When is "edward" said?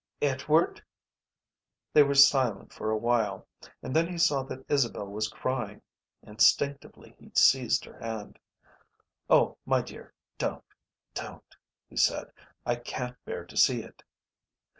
0.23-0.83